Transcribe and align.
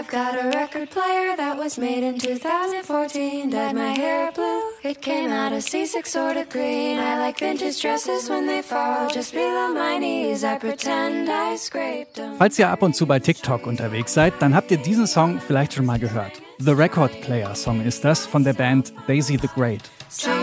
I've 0.00 0.08
got 0.08 0.34
a 0.34 0.48
record 0.48 0.88
player 0.88 1.36
that 1.36 1.58
was 1.58 1.76
made 1.76 2.02
in 2.02 2.18
2014. 2.18 3.50
Dyed 3.50 3.74
my 3.74 3.92
hair 3.92 4.32
blue. 4.32 4.62
It 4.82 5.02
came 5.02 5.30
out 5.30 5.52
a 5.52 5.56
C6 5.56 6.06
sort 6.06 6.38
of 6.38 6.48
green. 6.48 6.98
I 6.98 7.18
like 7.18 7.38
vintage 7.38 7.82
dresses 7.82 8.30
when 8.30 8.46
they 8.46 8.62
fall 8.62 9.10
just 9.10 9.34
below 9.34 9.74
my 9.74 9.98
knees. 9.98 10.42
I 10.42 10.56
pretend 10.56 11.28
I 11.28 11.56
scraped 11.58 12.14
them. 12.14 12.38
Falls 12.38 12.58
ihr 12.58 12.70
ab 12.70 12.82
und 12.82 12.96
zu 12.96 13.04
bei 13.04 13.18
TikTok 13.18 13.66
unterwegs 13.66 14.14
seid, 14.14 14.32
dann 14.40 14.54
habt 14.54 14.70
ihr 14.70 14.78
diesen 14.78 15.06
Song 15.06 15.38
vielleicht 15.38 15.74
schon 15.74 15.84
mal 15.84 15.98
gehört. 15.98 16.32
The 16.60 16.72
Record 16.72 17.20
Player 17.20 17.54
Song 17.54 17.84
ist 17.84 18.02
das 18.02 18.24
von 18.24 18.42
der 18.42 18.54
Band 18.54 18.94
Daisy 19.06 19.36
the 19.36 19.48
Great. 19.54 19.82
Sometimes 20.08 20.39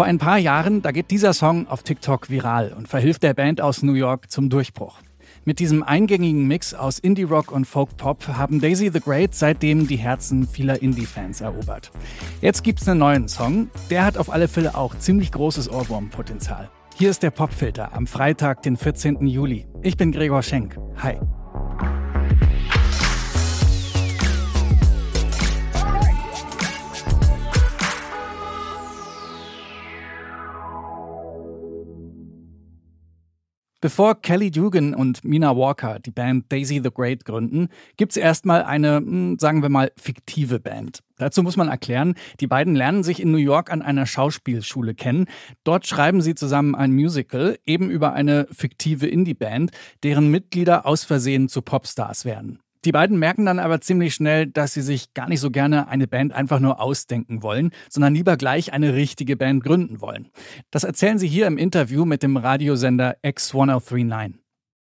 Vor 0.00 0.06
ein 0.06 0.16
paar 0.16 0.38
Jahren, 0.38 0.80
da 0.80 0.92
geht 0.92 1.10
dieser 1.10 1.34
Song 1.34 1.68
auf 1.68 1.82
TikTok 1.82 2.30
viral 2.30 2.72
und 2.72 2.88
verhilft 2.88 3.22
der 3.22 3.34
Band 3.34 3.60
aus 3.60 3.82
New 3.82 3.92
York 3.92 4.30
zum 4.30 4.48
Durchbruch. 4.48 4.96
Mit 5.44 5.58
diesem 5.58 5.82
eingängigen 5.82 6.46
Mix 6.48 6.72
aus 6.72 6.98
Indie-Rock 6.98 7.52
und 7.52 7.66
Folk-Pop 7.66 8.26
haben 8.28 8.62
Daisy 8.62 8.88
the 8.90 9.00
Great 9.00 9.34
seitdem 9.34 9.86
die 9.86 9.98
Herzen 9.98 10.48
vieler 10.48 10.80
Indie-Fans 10.80 11.42
erobert. 11.42 11.90
Jetzt 12.40 12.64
gibt's 12.64 12.88
einen 12.88 13.00
neuen 13.00 13.28
Song, 13.28 13.68
der 13.90 14.06
hat 14.06 14.16
auf 14.16 14.32
alle 14.32 14.48
Fälle 14.48 14.74
auch 14.74 14.96
ziemlich 14.96 15.32
großes 15.32 15.70
Ohrwurmpotenzial. 15.70 16.70
Hier 16.96 17.10
ist 17.10 17.22
der 17.22 17.30
Popfilter 17.30 17.92
am 17.92 18.06
Freitag, 18.06 18.62
den 18.62 18.78
14. 18.78 19.26
Juli. 19.26 19.66
Ich 19.82 19.98
bin 19.98 20.12
Gregor 20.12 20.42
Schenk. 20.42 20.78
Hi. 20.96 21.18
Bevor 33.82 34.20
Kelly 34.20 34.50
Dugan 34.50 34.94
und 34.94 35.24
Mina 35.24 35.56
Walker 35.56 36.00
die 36.00 36.10
Band 36.10 36.52
Daisy 36.52 36.82
the 36.84 36.90
Great 36.92 37.24
gründen, 37.24 37.68
gibt's 37.96 38.18
erstmal 38.18 38.62
eine, 38.62 38.96
hm, 38.98 39.38
sagen 39.38 39.62
wir 39.62 39.70
mal, 39.70 39.90
fiktive 39.96 40.60
Band. 40.60 41.00
Dazu 41.16 41.42
muss 41.42 41.56
man 41.56 41.68
erklären, 41.68 42.14
die 42.40 42.46
beiden 42.46 42.74
lernen 42.74 43.02
sich 43.02 43.20
in 43.20 43.30
New 43.30 43.38
York 43.38 43.72
an 43.72 43.80
einer 43.80 44.04
Schauspielschule 44.04 44.94
kennen. 44.94 45.26
Dort 45.64 45.86
schreiben 45.86 46.20
sie 46.20 46.34
zusammen 46.34 46.74
ein 46.74 46.92
Musical, 46.92 47.58
eben 47.64 47.88
über 47.88 48.12
eine 48.12 48.46
fiktive 48.50 49.06
Indie-Band, 49.06 49.70
deren 50.02 50.30
Mitglieder 50.30 50.84
aus 50.84 51.04
Versehen 51.04 51.48
zu 51.48 51.62
Popstars 51.62 52.26
werden. 52.26 52.58
Die 52.84 52.92
beiden 52.92 53.18
merken 53.18 53.44
dann 53.44 53.58
aber 53.58 53.80
ziemlich 53.80 54.14
schnell, 54.14 54.46
dass 54.46 54.72
sie 54.72 54.80
sich 54.80 55.12
gar 55.12 55.28
nicht 55.28 55.40
so 55.40 55.50
gerne 55.50 55.88
eine 55.88 56.06
Band 56.06 56.32
einfach 56.32 56.60
nur 56.60 56.80
ausdenken 56.80 57.42
wollen, 57.42 57.72
sondern 57.90 58.14
lieber 58.14 58.36
gleich 58.36 58.72
eine 58.72 58.94
richtige 58.94 59.36
Band 59.36 59.62
gründen 59.62 60.00
wollen. 60.00 60.28
Das 60.70 60.84
erzählen 60.84 61.18
sie 61.18 61.28
hier 61.28 61.46
im 61.46 61.58
Interview 61.58 62.04
mit 62.04 62.22
dem 62.22 62.36
Radiosender 62.36 63.16
X1039. 63.22 64.34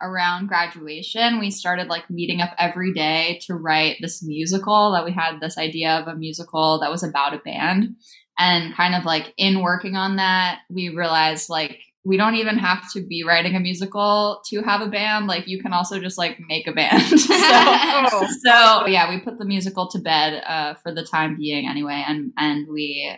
around 0.00 0.46
graduation, 0.46 1.40
we 1.40 1.50
started 1.50 1.88
like 1.88 2.08
meeting 2.08 2.40
up 2.40 2.54
every 2.58 2.92
day 2.92 3.40
to 3.46 3.54
write 3.54 3.96
this 4.00 4.22
musical 4.22 4.92
that 4.92 5.04
we 5.04 5.10
had 5.10 5.40
this 5.40 5.58
idea 5.58 5.98
of 5.98 6.06
a 6.06 6.14
musical 6.14 6.78
that 6.80 6.90
was 6.90 7.02
about 7.02 7.34
a 7.34 7.38
band. 7.38 7.96
And 8.38 8.74
kind 8.74 8.94
of 8.94 9.04
like 9.04 9.34
in 9.36 9.60
working 9.60 9.96
on 9.96 10.16
that, 10.16 10.60
we 10.70 10.90
realized 10.90 11.48
like 11.48 11.80
we 12.08 12.16
don't 12.16 12.36
even 12.36 12.56
have 12.56 12.90
to 12.92 13.02
be 13.02 13.22
writing 13.22 13.54
a 13.54 13.60
musical 13.60 14.40
to 14.48 14.62
have 14.62 14.80
a 14.80 14.88
band. 14.88 15.26
Like 15.26 15.46
you 15.46 15.60
can 15.62 15.74
also 15.74 16.00
just 16.00 16.16
like 16.16 16.38
make 16.48 16.66
a 16.66 16.72
band. 16.72 17.02
so, 17.20 18.26
so 18.44 18.86
yeah, 18.86 19.10
we 19.10 19.20
put 19.20 19.38
the 19.38 19.44
musical 19.44 19.86
to 19.88 19.98
bed 19.98 20.42
uh, 20.48 20.74
for 20.82 20.90
the 20.94 21.04
time 21.04 21.36
being 21.36 21.68
anyway, 21.68 22.02
and 22.08 22.32
and 22.38 22.66
we 22.66 23.12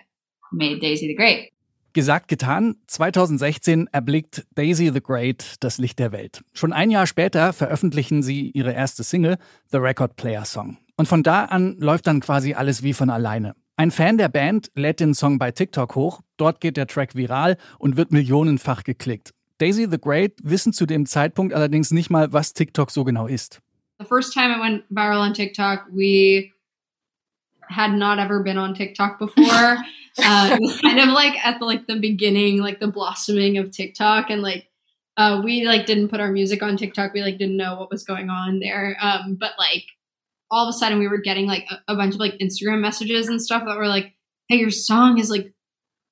made 0.52 0.80
Daisy 0.80 1.06
the 1.06 1.14
Great. 1.14 1.52
Gesagt, 1.92 2.28
getan. 2.28 2.76
2016 2.86 3.88
erblickt 3.92 4.44
Daisy 4.54 4.90
the 4.92 5.00
Great 5.00 5.56
das 5.60 5.78
Licht 5.78 5.98
der 5.98 6.12
Welt. 6.12 6.42
Schon 6.52 6.72
ein 6.72 6.90
Jahr 6.90 7.06
später 7.06 7.52
veröffentlichen 7.52 8.22
sie 8.22 8.50
ihre 8.50 8.72
erste 8.72 9.02
Single, 9.04 9.38
The 9.70 9.78
Record 9.78 10.16
Player 10.16 10.44
Song. 10.44 10.78
Und 10.96 11.06
von 11.06 11.22
da 11.22 11.46
an 11.46 11.76
läuft 11.78 12.06
dann 12.06 12.20
quasi 12.20 12.54
alles 12.54 12.82
wie 12.82 12.92
von 12.92 13.10
alleine. 13.10 13.54
Ein 13.80 13.90
Fan 13.90 14.18
der 14.18 14.28
Band 14.28 14.70
lädt 14.74 15.00
den 15.00 15.14
Song 15.14 15.38
bei 15.38 15.52
TikTok 15.52 15.94
hoch, 15.94 16.20
dort 16.36 16.60
geht 16.60 16.76
der 16.76 16.86
Track 16.86 17.14
viral 17.14 17.56
und 17.78 17.96
wird 17.96 18.12
millionenfach 18.12 18.84
geklickt. 18.84 19.32
Daisy 19.56 19.88
the 19.90 19.98
Great 19.98 20.34
wissen 20.42 20.74
zu 20.74 20.84
dem 20.84 21.06
Zeitpunkt 21.06 21.54
allerdings 21.54 21.90
nicht 21.90 22.10
mal, 22.10 22.30
was 22.30 22.52
TikTok 22.52 22.90
so 22.90 23.04
genau 23.04 23.26
ist. 23.26 23.62
The 23.98 24.04
first 24.04 24.34
time 24.34 24.52
it 24.52 24.60
went 24.60 24.84
viral 24.90 25.22
on 25.22 25.32
TikTok, 25.32 25.86
we 25.90 26.52
had 27.70 27.94
not 27.94 28.18
ever 28.18 28.42
been 28.42 28.58
on 28.58 28.74
TikTok 28.74 29.18
before. 29.18 29.78
uh, 30.18 30.58
kind 30.82 31.00
of 31.00 31.14
like 31.14 31.42
at 31.42 31.58
the 31.58 31.64
like 31.64 31.86
the 31.86 31.98
beginning, 31.98 32.60
like 32.60 32.80
the 32.80 32.86
blossoming 32.86 33.56
of 33.56 33.70
TikTok, 33.70 34.28
and 34.28 34.42
like 34.42 34.68
uh, 35.16 35.40
we 35.42 35.66
like 35.66 35.86
didn't 35.86 36.08
put 36.08 36.20
our 36.20 36.30
music 36.30 36.62
on 36.62 36.76
TikTok. 36.76 37.14
We 37.14 37.22
like 37.22 37.38
didn't 37.38 37.56
know 37.56 37.76
what 37.80 37.90
was 37.90 38.04
going 38.04 38.28
on 38.28 38.60
there. 38.60 38.98
Um, 39.00 39.38
but 39.40 39.52
like 39.58 39.86
all 40.50 40.68
of 40.68 40.74
a 40.74 40.76
sudden, 40.76 40.98
we 40.98 41.08
were 41.08 41.20
getting 41.22 41.46
like 41.46 41.64
a, 41.70 41.92
a 41.92 41.96
bunch 41.96 42.14
of 42.14 42.20
like 42.20 42.38
Instagram 42.38 42.80
messages 42.80 43.28
and 43.28 43.40
stuff 43.40 43.64
that 43.66 43.76
were 43.76 43.88
like, 43.88 44.14
"Hey, 44.48 44.58
your 44.58 44.70
song 44.70 45.18
is 45.18 45.30
like." 45.30 45.52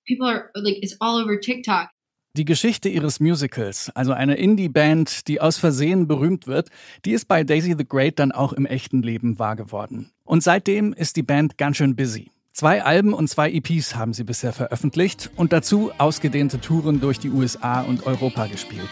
People 0.07 0.27
are 0.27 0.51
like, 0.55 0.79
it's 0.83 0.97
all 1.01 1.21
over 1.21 1.39
TikTok. 1.39 1.91
Die 2.35 2.45
Geschichte 2.45 2.89
ihres 2.89 3.21
Musicals, 3.21 3.91
also 3.95 4.13
eine 4.13 4.37
Indie-Band, 4.37 5.29
die 5.29 5.41
aus 5.41 5.59
Versehen 5.59 6.07
berühmt 6.07 6.47
wird, 6.47 6.69
die 7.05 7.11
ist 7.11 7.27
bei 7.27 7.43
Daisy 7.43 7.75
the 7.77 7.87
Great 7.87 8.19
dann 8.19 8.33
auch 8.33 8.53
im 8.53 8.65
echten 8.65 9.03
Leben 9.03 9.39
wahr 9.39 9.57
geworden. 9.57 10.13
Und 10.25 10.43
seitdem 10.43 10.93
ist 10.93 11.17
die 11.17 11.23
Band 11.23 11.59
ganz 11.59 11.79
schön 11.79 11.97
busy. 11.97 12.31
Zwei 12.53 12.83
Alben 12.83 13.13
und 13.13 13.29
zwei 13.29 13.51
EPs 13.53 13.97
haben 13.97 14.13
sie 14.13 14.25
bisher 14.25 14.53
veröffentlicht 14.53 15.31
und 15.37 15.53
dazu 15.53 15.91
ausgedehnte 15.99 16.61
Touren 16.61 17.01
durch 17.01 17.19
die 17.19 17.31
USA 17.31 17.83
und 17.83 18.07
Europa 18.07 18.47
gespielt. 18.47 18.89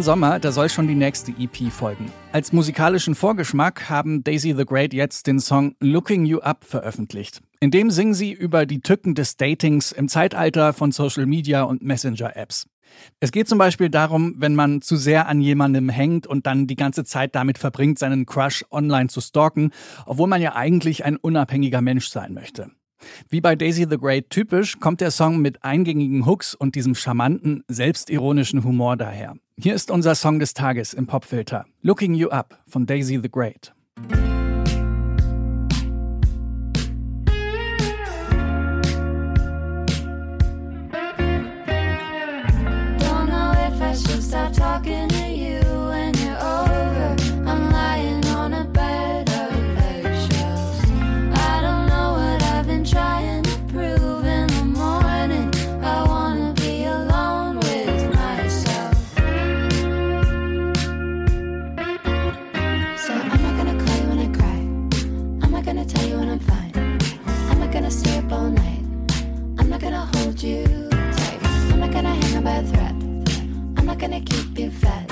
Diesen 0.00 0.12
Sommer, 0.12 0.38
da 0.38 0.50
soll 0.50 0.70
schon 0.70 0.88
die 0.88 0.94
nächste 0.94 1.30
EP 1.32 1.70
folgen. 1.70 2.10
Als 2.32 2.54
musikalischen 2.54 3.14
Vorgeschmack 3.14 3.90
haben 3.90 4.24
Daisy 4.24 4.54
the 4.56 4.64
Great 4.64 4.94
jetzt 4.94 5.26
den 5.26 5.40
Song 5.40 5.74
Looking 5.78 6.24
You 6.24 6.38
Up 6.38 6.64
veröffentlicht. 6.64 7.42
In 7.60 7.70
dem 7.70 7.90
singen 7.90 8.14
sie 8.14 8.32
über 8.32 8.64
die 8.64 8.80
Tücken 8.80 9.14
des 9.14 9.36
Datings 9.36 9.92
im 9.92 10.08
Zeitalter 10.08 10.72
von 10.72 10.90
Social 10.90 11.26
Media 11.26 11.64
und 11.64 11.82
Messenger-Apps. 11.82 12.66
Es 13.20 13.30
geht 13.30 13.46
zum 13.46 13.58
Beispiel 13.58 13.90
darum, 13.90 14.36
wenn 14.38 14.54
man 14.54 14.80
zu 14.80 14.96
sehr 14.96 15.28
an 15.28 15.42
jemandem 15.42 15.90
hängt 15.90 16.26
und 16.26 16.46
dann 16.46 16.66
die 16.66 16.76
ganze 16.76 17.04
Zeit 17.04 17.34
damit 17.34 17.58
verbringt, 17.58 17.98
seinen 17.98 18.24
Crush 18.24 18.64
online 18.70 19.10
zu 19.10 19.20
stalken, 19.20 19.70
obwohl 20.06 20.28
man 20.28 20.40
ja 20.40 20.56
eigentlich 20.56 21.04
ein 21.04 21.18
unabhängiger 21.18 21.82
Mensch 21.82 22.08
sein 22.08 22.32
möchte. 22.32 22.70
Wie 23.28 23.40
bei 23.40 23.56
Daisy 23.56 23.86
the 23.88 23.98
Great 23.98 24.30
typisch, 24.30 24.78
kommt 24.80 25.00
der 25.00 25.10
Song 25.10 25.38
mit 25.40 25.64
eingängigen 25.64 26.26
Hooks 26.26 26.54
und 26.54 26.74
diesem 26.74 26.94
charmanten, 26.94 27.64
selbstironischen 27.68 28.64
Humor 28.64 28.96
daher. 28.96 29.36
Hier 29.58 29.74
ist 29.74 29.90
unser 29.90 30.14
Song 30.14 30.38
des 30.38 30.54
Tages 30.54 30.94
im 30.94 31.06
Popfilter. 31.06 31.66
Looking 31.82 32.14
You 32.14 32.28
Up 32.30 32.58
von 32.66 32.86
Daisy 32.86 33.20
the 33.22 33.30
Great. 33.30 33.72
Gonna 65.74 65.84
tell 65.84 66.08
you 66.08 66.18
when 66.18 66.28
I'm 66.28 66.40
fine. 66.40 66.72
I'm 67.48 67.60
not 67.60 67.70
gonna 67.70 67.92
stay 67.92 68.18
up 68.18 68.32
all 68.32 68.50
night. 68.50 68.82
I'm 69.56 69.68
not 69.70 69.80
gonna 69.80 70.04
hold 70.14 70.42
you 70.42 70.64
tight. 70.90 71.38
I'm 71.70 71.78
not 71.78 71.92
gonna 71.92 72.12
hang 72.12 72.38
on 72.38 72.42
by 72.42 72.56
a 72.56 72.64
thread. 72.64 72.96
I'm 73.76 73.86
not 73.86 73.98
gonna 74.00 74.20
keep 74.20 74.58
you 74.58 74.72
fed. 74.72 75.06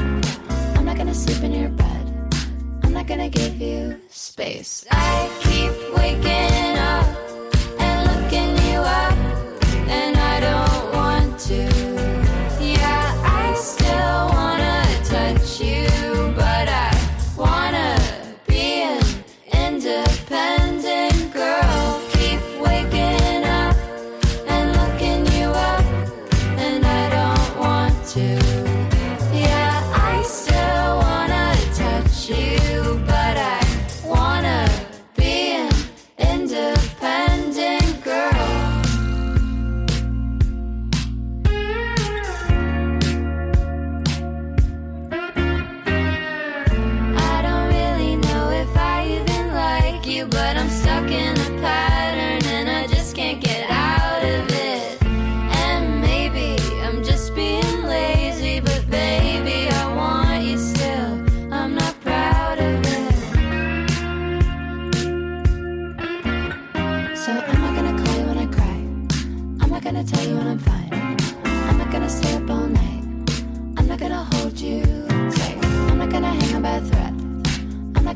I'm 0.76 0.84
not 0.84 0.96
gonna 0.96 1.14
sleep 1.14 1.44
in 1.44 1.52
your 1.52 1.68
bed. 1.68 2.04
I'm 2.82 2.92
not 2.92 3.06
gonna 3.06 3.30
give 3.30 3.60
you 3.60 4.00
space. 4.08 4.84
I 4.90 5.30
keep 5.42 5.57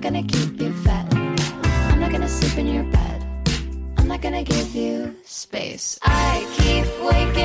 not 0.02 0.12
gonna 0.14 0.26
keep 0.26 0.60
you 0.60 0.72
fed. 0.72 1.14
I'm 1.14 2.00
not 2.00 2.10
gonna 2.10 2.28
sleep 2.28 2.58
in 2.58 2.66
your 2.66 2.82
bed. 2.84 3.24
I'm 3.98 4.08
not 4.08 4.20
gonna 4.20 4.42
give 4.42 4.74
you 4.74 5.14
space. 5.24 5.96
I 6.02 6.44
keep 6.56 6.86
waking. 7.04 7.41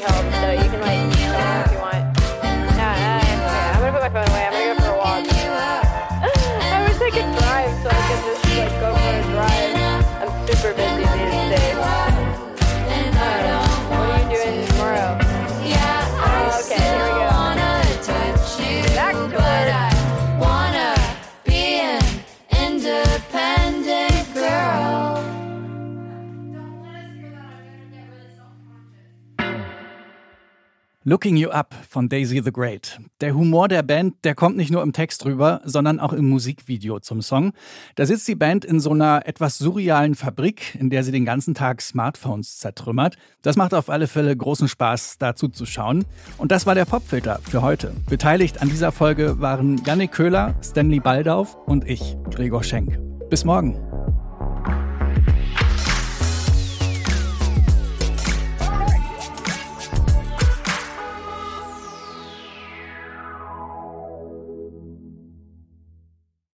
help, 0.00 0.32
so 0.34 0.52
you 0.52 0.70
can 0.70 0.80
like 0.80 1.07
Looking 31.08 31.38
You 31.38 31.48
Up 31.48 31.74
von 31.88 32.10
Daisy 32.10 32.42
the 32.44 32.52
Great. 32.52 33.00
Der 33.22 33.34
Humor 33.34 33.68
der 33.68 33.82
Band, 33.82 34.16
der 34.24 34.34
kommt 34.34 34.58
nicht 34.58 34.70
nur 34.70 34.82
im 34.82 34.92
Text 34.92 35.24
rüber, 35.24 35.62
sondern 35.64 36.00
auch 36.00 36.12
im 36.12 36.28
Musikvideo 36.28 37.00
zum 37.00 37.22
Song. 37.22 37.54
Da 37.94 38.04
sitzt 38.04 38.28
die 38.28 38.34
Band 38.34 38.66
in 38.66 38.78
so 38.78 38.90
einer 38.90 39.22
etwas 39.24 39.56
surrealen 39.56 40.14
Fabrik, 40.14 40.76
in 40.78 40.90
der 40.90 41.04
sie 41.04 41.10
den 41.10 41.24
ganzen 41.24 41.54
Tag 41.54 41.80
Smartphones 41.80 42.58
zertrümmert. 42.58 43.16
Das 43.40 43.56
macht 43.56 43.72
auf 43.72 43.88
alle 43.88 44.06
Fälle 44.06 44.36
großen 44.36 44.68
Spaß, 44.68 45.16
dazu 45.18 45.48
zu 45.48 45.64
schauen. 45.64 46.04
Und 46.36 46.52
das 46.52 46.66
war 46.66 46.74
der 46.74 46.84
Popfilter 46.84 47.40
für 47.42 47.62
heute. 47.62 47.94
Beteiligt 48.10 48.60
an 48.60 48.68
dieser 48.68 48.92
Folge 48.92 49.40
waren 49.40 49.82
Jannik 49.86 50.12
Köhler, 50.12 50.56
Stanley 50.62 51.00
Baldauf 51.00 51.56
und 51.64 51.88
ich, 51.88 52.18
Gregor 52.28 52.62
Schenk. 52.62 52.98
Bis 53.30 53.46
morgen. 53.46 53.97